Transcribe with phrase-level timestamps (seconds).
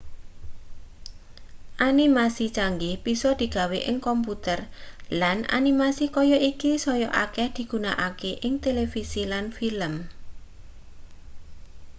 [1.87, 4.59] animasi canggih bisa digawe ing komputer
[5.21, 9.93] lan animasi kaya iki saya akeh digunakake ing televisi lan film